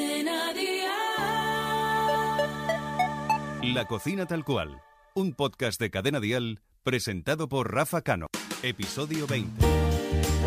[0.00, 0.88] Cadena Dial.
[3.74, 4.80] La cocina tal cual.
[5.14, 8.28] Un podcast de Cadena Dial presentado por Rafa Cano.
[8.62, 9.62] Episodio 20.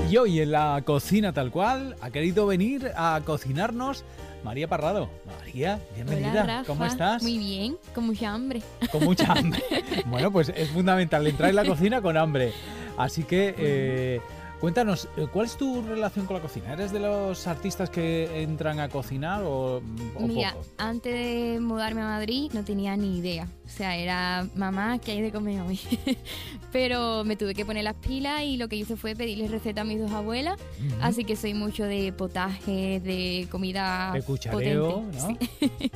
[0.10, 4.04] Y hoy en la cocina tal cual ha querido venir a cocinarnos
[4.44, 5.12] María Parrado.
[5.28, 6.32] María, bienvenida.
[6.32, 6.64] Hola, Rafa.
[6.66, 7.22] ¿Cómo estás?
[7.22, 8.64] Muy bien, con mucha hambre.
[8.92, 9.62] Con mucha hambre.
[10.08, 12.54] bueno, pues es fundamental entrar en la cocina con hambre.
[12.98, 14.20] Así que eh,
[14.64, 16.72] cuéntanos, eh, ¿cuál es tu relación con la cocina?
[16.72, 19.82] ¿Eres de los artistas que entran a cocinar o,
[20.16, 20.66] o Mira, poco?
[20.78, 23.46] antes de mudarme a Madrid no tenía ni idea.
[23.66, 25.82] O sea, era mamá, ¿qué hay de comer hoy?
[26.72, 29.84] Pero me tuve que poner las pilas y lo que hice fue pedirle receta a
[29.84, 30.58] mis dos abuelas.
[31.02, 35.18] Así que soy mucho de potaje, de comida De cuchareo, potente.
[35.18, 35.38] ¿no?
[35.82, 35.92] Sí.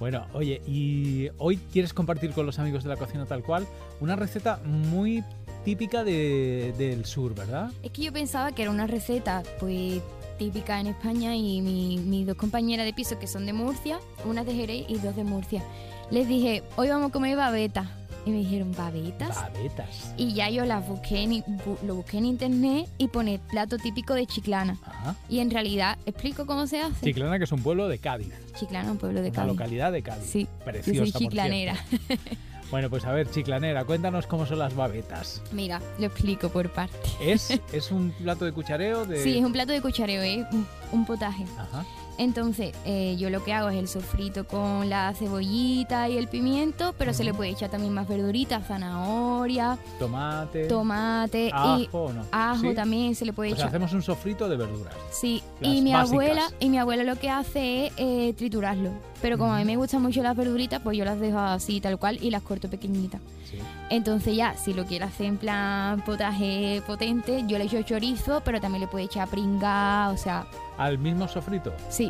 [0.00, 3.68] Bueno, oye, y hoy quieres compartir con los amigos de la cocina tal cual
[4.00, 5.22] una receta muy
[5.64, 7.70] típica de- del sur, ¿verdad?
[7.82, 10.00] Es que yo pensaba que era una receta, pues
[10.38, 14.44] típica en España y mi- mis dos compañeras de piso que son de Murcia, una
[14.44, 15.62] de Jerez y dos de Murcia,
[16.10, 17.86] les dije, hoy vamos a comer babetas.
[18.24, 19.34] Y me dijeron, ¿babetas?
[19.34, 20.14] Babetas.
[20.16, 24.14] Y ya yo las busqué en, bu- lo busqué en internet y pone plato típico
[24.14, 24.78] de Chiclana.
[24.84, 25.16] Ajá.
[25.28, 27.04] Y en realidad, ¿explico cómo se hace?
[27.04, 29.48] Chiclana, que es un pueblo de Cádiz, Chiclana, un pueblo de Cádiz.
[29.48, 30.24] localidad de Cádiz.
[30.24, 31.74] Sí, Preciosa, yo soy por chiclanera.
[31.88, 32.24] cierto.
[32.72, 35.42] Bueno, pues a ver, chiclanera, cuéntanos cómo son las babetas.
[35.52, 36.96] Mira, lo explico por parte.
[37.20, 39.04] ¿Es, es un plato de cuchareo?
[39.04, 39.22] De...
[39.22, 41.44] Sí, es un plato de cuchareo, es un, un potaje.
[41.58, 41.84] Ajá.
[42.18, 46.94] Entonces, eh, yo lo que hago es el sofrito con la cebollita y el pimiento,
[46.98, 50.66] pero se le puede echar también más verduritas, zanahoria, Tomate.
[50.66, 52.24] tomate y Ajo o no.
[52.30, 52.74] ajo ¿Sí?
[52.74, 53.68] también se le puede O sea, echar.
[53.68, 54.94] hacemos un sofrito de verduras.
[55.10, 56.10] Sí, y mi básicas.
[56.10, 58.90] abuela y mi abuela lo que hace es eh, triturarlo.
[59.20, 61.96] Pero como a mí me gustan mucho las verduritas, pues yo las dejo así tal
[61.98, 63.20] cual y las corto pequeñitas.
[63.48, 63.58] Sí.
[63.90, 68.60] Entonces ya, si lo quiere hacer en plan potaje potente, yo le echo chorizo, pero
[68.60, 70.44] también le puede echar pringa, o sea,
[70.78, 71.72] Al mismo sofrito.
[71.90, 72.01] Sí.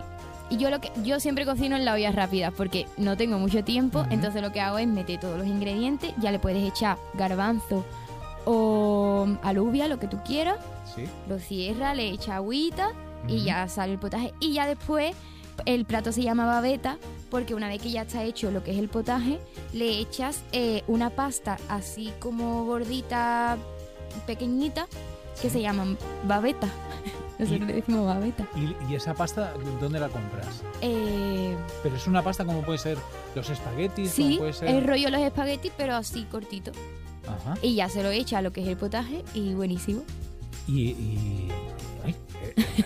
[0.51, 3.65] Y yo lo que yo siempre cocino en la olla rápida porque no tengo mucho
[3.65, 7.85] tiempo, entonces lo que hago es meter todos los ingredientes, ya le puedes echar garbanzo
[8.45, 10.59] o alubia, lo que tú quieras,
[10.95, 11.05] Sí.
[11.29, 12.91] lo cierra, le echa agüita
[13.29, 14.35] y ya sale el potaje.
[14.41, 15.15] Y ya después
[15.65, 16.99] el plato se llama babeta
[17.31, 19.39] porque una vez que ya está hecho lo que es el potaje,
[19.73, 23.57] le echas eh, una pasta así como gordita,
[24.27, 24.87] pequeñita,
[25.41, 26.69] que se llaman babeta.
[27.39, 28.47] Nosotros le decimos babeta.
[28.55, 30.63] ¿Y, y esa pasta dónde la compras?
[30.81, 32.99] Eh, Pero es una pasta como puede ser
[33.35, 34.69] los espaguetis, Sí, como puede ser...
[34.69, 36.73] el rollo de los espaguetis, pero así cortito.
[37.27, 37.55] Ajá.
[37.63, 40.03] Y ya se lo echa a lo que es el potaje y buenísimo.
[40.69, 40.91] Y...
[40.91, 41.49] y-
[42.05, 42.15] ay,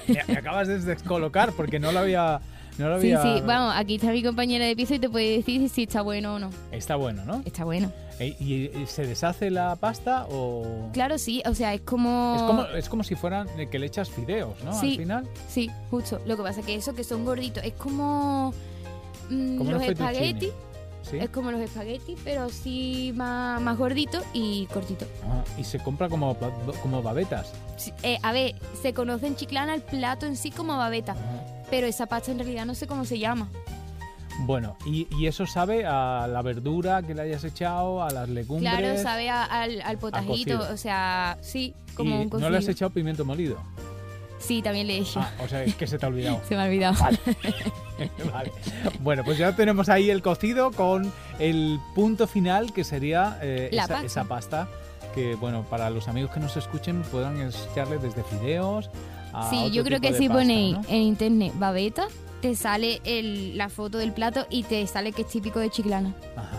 [0.09, 2.41] me, me acabas de descolocar porque no lo había...
[2.79, 3.37] No lo Sí, había...
[3.39, 6.35] sí, vamos, aquí está mi compañera de piso y te puede decir si está bueno
[6.35, 6.51] o no.
[6.73, 7.43] Está bueno, ¿no?
[7.45, 7.91] Está bueno.
[8.19, 10.89] Eh, ¿Y, y se deshace la pasta o...?
[10.93, 12.35] Claro, sí, o sea, es como...
[12.37, 14.79] Es como, es como si fueran eh, que le echas fideos, ¿no?
[14.79, 14.93] Sí.
[14.93, 15.29] Al final.
[15.49, 16.21] Sí, justo.
[16.27, 18.53] Lo que pasa es que eso que son gorditos, es como...
[19.31, 20.51] mm, Como los espaguetis,
[21.03, 21.19] Sí.
[21.19, 25.07] es como los espaguetis, pero sí más, más gorditos y cortitos.
[25.25, 26.37] Ah, y se compra como,
[26.83, 27.53] como babetas.
[27.77, 31.56] Sí, eh, a ver, se conoce en Chiclana el plato en sí como babeta, Ah.
[31.71, 33.49] Pero esa pasta en realidad no sé cómo se llama.
[34.41, 38.71] Bueno, y, y eso sabe a la verdura que le hayas echado, a las legumbres.
[38.79, 42.49] Claro, sabe a- al, al potajito, o sea, sí, como y un cocido.
[42.49, 43.57] no le has echado pimiento molido.
[44.39, 45.21] Sí, también le he hecho.
[45.21, 46.41] Ah, o sea, es que se te ha olvidado.
[46.49, 46.95] Se me ha olvidado.
[48.33, 48.53] Vale.
[49.01, 53.87] Bueno, pues ya tenemos ahí el cocido con el punto final que sería eh, esa,
[53.89, 54.05] pasta.
[54.07, 54.69] esa pasta
[55.15, 58.91] que, bueno, para los amigos que nos escuchen puedan echarle desde fideos
[59.37, 60.83] a Sí, yo creo que si ponéis ¿no?
[60.89, 62.07] en internet babeta,
[62.41, 66.15] te sale el- la foto del plato y te sale que es típico de Chiclana.
[66.37, 66.59] Ajá.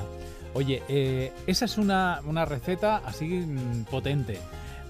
[0.53, 3.45] Oye, eh, esa es una, una receta así
[3.91, 4.39] potente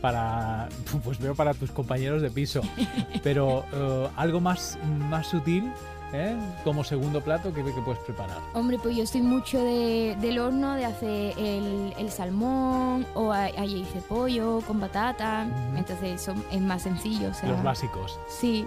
[0.02, 0.70] para,
[1.04, 2.62] pues veo para tus compañeros de piso,
[3.24, 4.78] pero eh, algo más,
[5.10, 5.70] más sutil,
[6.14, 6.36] ¿eh?
[6.64, 8.38] como segundo plato que, que puedes preparar.
[8.54, 13.44] Hombre, pues yo soy mucho de- del horno, de hacer el, el salmón, o a-
[13.46, 17.30] ahí hice pollo con batata, entonces eso es más sencillo.
[17.30, 18.20] O sea, Los básicos.
[18.30, 18.66] Sí,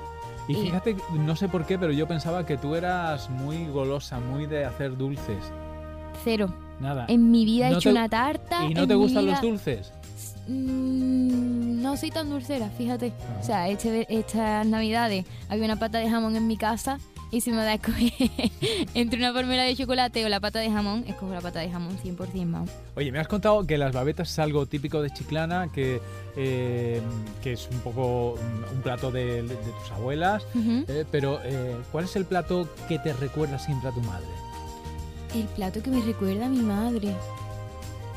[0.48, 4.18] Y Y- fíjate, no sé por qué, pero yo pensaba que tú eras muy golosa,
[4.18, 5.38] muy de hacer dulces.
[6.24, 6.53] cero.
[6.80, 7.04] Nada.
[7.09, 8.65] En mi vida he hecho te- una tarta.
[8.66, 9.92] ¿Y no te gustan vida- los dulces?
[10.48, 13.09] Mm, no soy tan dulcera, fíjate.
[13.09, 13.41] Ajá.
[13.41, 16.98] O sea, este- estas navidades había una pata de jamón en mi casa
[17.30, 18.12] y si me da a escoger
[18.94, 21.97] entre una palmera de chocolate o la pata de jamón, escojo la pata de jamón
[21.98, 22.71] 100% vamos.
[22.97, 26.00] Oye, me has contado que las babetas es algo típico de Chiclana, que,
[26.36, 27.00] eh,
[27.42, 28.34] que es un poco
[28.72, 30.44] un plato de, de tus abuelas,
[30.88, 34.27] eh, pero eh, ¿cuál es el plato que te recuerda siempre a tu madre?
[35.34, 37.15] El plato que me recuerda a mi madre.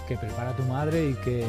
[0.07, 1.45] Que prepara tu madre y que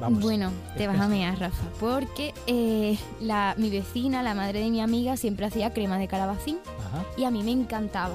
[0.00, 0.22] vamos.
[0.22, 4.80] Bueno, te vas a mear, Rafa, porque eh, la, mi vecina, la madre de mi
[4.80, 7.04] amiga, siempre hacía crema de calabacín Ajá.
[7.16, 8.14] y a mí me encantaba.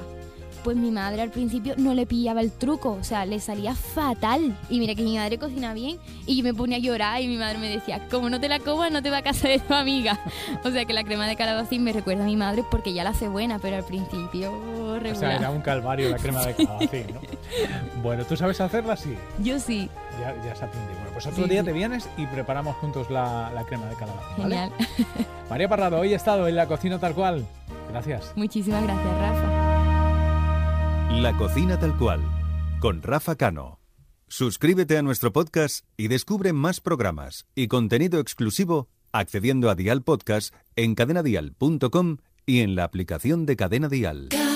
[0.63, 4.57] Pues mi madre al principio no le pillaba el truco, o sea, le salía fatal.
[4.69, 7.35] Y mira que mi madre cocina bien y yo me ponía a llorar y mi
[7.35, 9.73] madre me decía, como no te la comas, no te va a casar de tu
[9.73, 10.17] amiga.
[10.63, 13.09] O sea que la crema de calabacín me recuerda a mi madre porque ya la
[13.09, 15.15] hace buena, pero al principio O regular.
[15.17, 17.19] sea, era un calvario la crema de calabacín, ¿no?
[18.01, 18.95] Bueno, ¿tú sabes hacerla?
[18.97, 19.15] Sí.
[19.39, 19.89] Yo sí,
[20.19, 20.93] Ya, ya se aprendió.
[20.95, 21.65] Bueno, pues otro Sí, día sí.
[21.67, 24.55] te vienes y preparamos juntos la, la crema de calabacín, ¿vale?
[24.55, 24.73] genial.
[25.49, 27.45] María Parrado, hoy he estado en la cocina tal cual.
[27.89, 28.33] Gracias.
[28.35, 31.09] Muchísimas gracias, Rafa.
[31.11, 32.21] La cocina tal cual,
[32.79, 33.79] con Rafa Cano.
[34.27, 40.55] Suscríbete a nuestro podcast y descubre más programas y contenido exclusivo accediendo a Dial Podcast
[40.75, 42.17] en cadenadial.com
[42.47, 44.29] y en la aplicación de Cadena Dial.
[44.31, 44.52] Cadena